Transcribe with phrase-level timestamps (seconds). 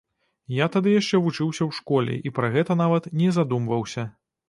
[0.59, 4.13] Я тады яшчэ вучыўся ў школе і пра гэта нават не задумваўся.